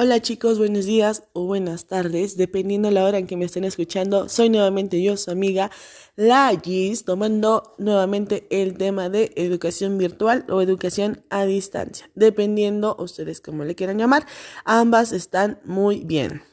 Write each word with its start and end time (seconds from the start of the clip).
Hola 0.00 0.22
chicos, 0.22 0.58
buenos 0.58 0.84
días 0.84 1.24
o 1.32 1.46
buenas 1.46 1.86
tardes, 1.86 2.36
dependiendo 2.36 2.86
de 2.86 2.94
la 2.94 3.04
hora 3.04 3.18
en 3.18 3.26
que 3.26 3.36
me 3.36 3.46
estén 3.46 3.64
escuchando. 3.64 4.28
Soy 4.28 4.48
nuevamente 4.48 5.02
yo, 5.02 5.16
su 5.16 5.32
amiga 5.32 5.72
La 6.14 6.52
Gis, 6.62 7.04
tomando 7.04 7.74
nuevamente 7.78 8.46
el 8.50 8.78
tema 8.78 9.08
de 9.08 9.32
educación 9.34 9.98
virtual 9.98 10.44
o 10.50 10.62
educación 10.62 11.24
a 11.30 11.46
distancia. 11.46 12.08
Dependiendo 12.14 12.94
ustedes 12.96 13.40
como 13.40 13.64
le 13.64 13.74
quieran 13.74 13.98
llamar, 13.98 14.24
ambas 14.64 15.10
están 15.10 15.58
muy 15.64 16.04
bien. 16.04 16.44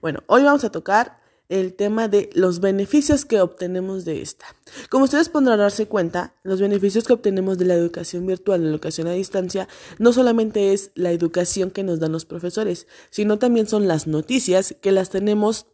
Bueno, 0.00 0.22
hoy 0.28 0.44
vamos 0.44 0.62
a 0.62 0.70
tocar 0.70 1.18
el 1.48 1.74
tema 1.74 2.08
de 2.08 2.30
los 2.34 2.60
beneficios 2.60 3.24
que 3.24 3.40
obtenemos 3.40 4.04
de 4.04 4.22
esta. 4.22 4.46
Como 4.90 5.04
ustedes 5.04 5.28
podrán 5.28 5.58
darse 5.58 5.86
cuenta, 5.86 6.34
los 6.42 6.60
beneficios 6.60 7.04
que 7.04 7.12
obtenemos 7.12 7.58
de 7.58 7.66
la 7.66 7.74
educación 7.74 8.26
virtual, 8.26 8.62
la 8.62 8.70
educación 8.70 9.06
a 9.08 9.12
distancia, 9.12 9.68
no 9.98 10.12
solamente 10.12 10.72
es 10.72 10.90
la 10.94 11.12
educación 11.12 11.70
que 11.70 11.82
nos 11.82 12.00
dan 12.00 12.12
los 12.12 12.24
profesores, 12.24 12.86
sino 13.10 13.38
también 13.38 13.66
son 13.66 13.86
las 13.86 14.06
noticias 14.06 14.74
que 14.80 14.92
las 14.92 15.10
tenemos 15.10 15.66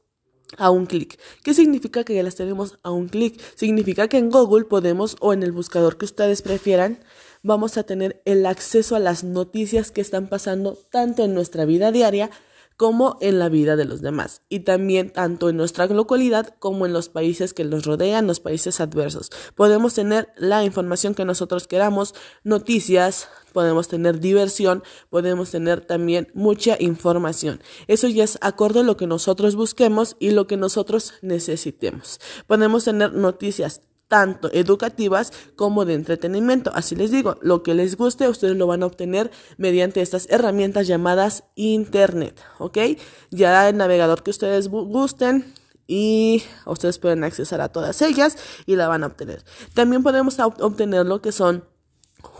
a 0.59 0.71
un 0.71 0.87
clic. 0.87 1.19
¿Qué 1.45 1.55
significa 1.55 2.05
que 2.05 2.23
las 2.23 2.35
tenemos 2.35 2.79
a 2.83 2.91
un 2.91 3.09
clic? 3.09 3.41
Significa 3.55 4.09
que 4.09 4.19
en 4.19 4.30
Google 4.30 4.65
podemos 4.65 5.16
o 5.21 5.33
en 5.33 5.43
el 5.43 5.52
buscador 5.52 5.97
que 5.97 6.05
ustedes 6.05 6.43
prefieran, 6.43 6.99
vamos 7.43 7.77
a 7.79 7.85
tener 7.85 8.21
el 8.25 8.45
acceso 8.47 8.97
a 8.97 8.99
las 8.99 9.25
noticias 9.25 9.91
que 9.91 10.01
están 10.01 10.29
pasando 10.29 10.77
tanto 10.91 11.25
en 11.25 11.35
nuestra 11.35 11.65
vida 11.65 11.93
diaria 11.93 12.30
como 12.80 13.19
en 13.20 13.39
la 13.39 13.51
vida 13.51 13.77
de 13.77 13.84
los 13.84 14.01
demás 14.01 14.41
y 14.48 14.61
también 14.61 15.11
tanto 15.11 15.51
en 15.51 15.59
nuestra 15.59 15.84
localidad 15.84 16.55
como 16.59 16.87
en 16.87 16.95
los 16.95 17.11
países 17.11 17.52
que 17.52 17.62
los 17.62 17.84
rodean, 17.84 18.27
los 18.27 18.41
países 18.41 18.80
adversos. 18.80 19.29
Podemos 19.55 19.93
tener 19.93 20.33
la 20.38 20.65
información 20.65 21.15
que 21.15 21.27
nosotros 21.27 21.69
queramos, 21.69 22.15
noticias, 22.43 23.29
podemos 23.52 23.88
tener 23.88 24.19
diversión, 24.19 24.83
podemos 25.11 25.51
tener 25.51 25.83
también 25.83 26.29
mucha 26.33 26.79
información. 26.80 27.61
Eso 27.87 28.09
ya 28.09 28.24
es 28.24 28.38
acorde 28.41 28.80
a 28.80 28.85
lo 28.85 28.97
que 28.97 29.07
nosotros 29.07 29.57
busquemos 29.57 30.16
y 30.18 30.30
lo 30.30 30.46
que 30.46 30.57
nosotros 30.57 31.12
necesitemos. 31.21 32.18
Podemos 32.46 32.85
tener 32.85 33.12
noticias 33.12 33.83
tanto 34.11 34.51
educativas 34.53 35.33
como 35.55 35.85
de 35.85 35.95
entretenimiento. 35.95 36.73
Así 36.75 36.97
les 36.97 37.13
digo, 37.13 37.37
lo 37.41 37.63
que 37.63 37.75
les 37.75 37.97
guste, 37.97 38.29
ustedes 38.29 38.57
lo 38.57 38.67
van 38.67 38.83
a 38.83 38.87
obtener 38.87 39.30
mediante 39.57 40.02
estas 40.02 40.27
herramientas 40.30 40.89
llamadas 40.89 41.45
Internet, 41.55 42.39
¿ok? 42.59 42.79
Ya 43.30 43.69
el 43.69 43.77
navegador 43.77 44.25
que 44.25 44.33
ustedes 44.33 44.69
gusten, 44.69 45.55
y 45.93 46.45
ustedes 46.67 47.01
pueden 47.01 47.25
acceder 47.25 47.61
a 47.61 47.69
todas 47.69 48.01
ellas 48.01 48.37
y 48.65 48.77
la 48.77 48.87
van 48.87 49.02
a 49.02 49.09
obtener. 49.09 49.43
También 49.75 50.05
podemos 50.05 50.39
obtener 50.39 51.05
lo 51.05 51.21
que 51.21 51.33
son 51.33 51.65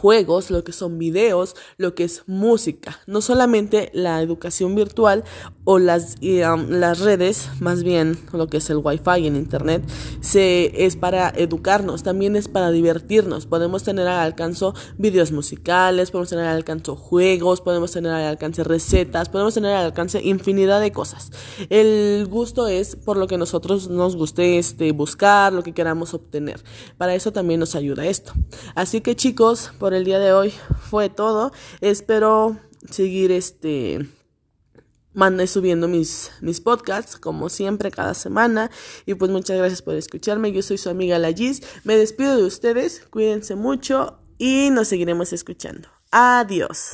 juegos, 0.01 0.51
lo 0.51 0.65
que 0.65 0.73
son 0.73 0.99
videos, 0.99 1.55
lo 1.77 1.95
que 1.95 2.05
es 2.05 2.23
música. 2.27 2.99
No 3.07 3.21
solamente 3.21 3.91
la 3.93 4.23
educación 4.23 4.75
virtual 4.75 5.25
o 5.65 5.79
las, 5.79 6.17
las 6.21 7.01
redes, 7.01 7.51
más 7.61 7.83
bien 7.83 8.19
lo 8.33 8.47
que 8.47 8.57
es 8.57 8.71
el 8.71 8.79
wifi 8.79 9.27
en 9.27 9.37
internet, 9.37 9.83
se, 10.21 10.87
es 10.87 10.97
para 10.97 11.29
educarnos, 11.31 12.03
también 12.03 12.35
es 12.35 12.49
para 12.49 12.71
divertirnos. 12.71 13.47
Podemos 13.47 13.83
tener 13.83 14.09
al 14.09 14.21
alcance 14.21 14.67
videos 14.99 15.33
musicales, 15.33 16.11
podemos 16.11 16.31
tener 16.31 16.47
al 16.47 16.57
alcance 16.57 16.93
juegos, 16.93 17.61
podemos 17.61 17.93
tener 17.93 18.13
al 18.13 18.25
alcance 18.25 18.65
recetas, 18.65 19.29
podemos 19.29 19.55
tener 19.55 19.75
al 19.75 19.85
alcance 19.85 20.23
infinidad 20.23 20.81
de 20.81 20.93
cosas. 20.93 21.31
El 21.69 22.27
gusto 22.29 22.69
es 22.69 22.97
por 22.97 23.17
lo 23.17 23.27
que 23.27 23.39
nosotros 23.39 23.89
nos 23.89 24.17
guste 24.17 24.59
este, 24.59 24.93
buscar, 24.93 25.53
lo 25.53 25.63
que 25.63 25.73
queramos 25.73 26.15
obtener. 26.15 26.63
Para 26.97 27.15
eso 27.15 27.33
también 27.33 27.61
nos 27.61 27.75
ayuda 27.75 28.07
esto. 28.07 28.33
Así 28.75 29.01
que 29.01 29.15
chicos, 29.15 29.73
por 29.79 29.90
el 29.95 30.05
día 30.05 30.19
de 30.19 30.33
hoy 30.33 30.53
fue 30.91 31.09
todo. 31.09 31.53
Espero 31.81 32.57
seguir 32.91 33.33
este 33.33 34.07
mande 35.13 35.47
subiendo 35.47 35.89
mis, 35.89 36.31
mis 36.41 36.61
podcasts, 36.61 37.17
como 37.17 37.49
siempre, 37.49 37.91
cada 37.91 38.15
semana. 38.15 38.71
Y 39.07 39.15
pues 39.15 39.31
muchas 39.31 39.57
gracias 39.59 39.83
por 39.83 39.95
escucharme. 39.95 40.53
Yo 40.53 40.63
soy 40.63 40.79
su 40.79 40.91
amiga 40.91 41.19
La 41.19 41.33
Gis. 41.33 41.63
Me 41.85 41.97
despido 41.97 42.37
de 42.37 42.45
ustedes. 42.45 43.07
Cuídense 43.11 43.55
mucho 43.55 44.19
y 44.39 44.71
nos 44.71 44.89
seguiremos 44.89 45.33
escuchando. 45.33 45.89
Adiós. 46.11 46.91